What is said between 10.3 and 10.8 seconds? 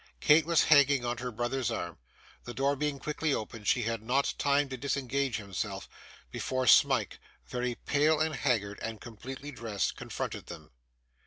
them.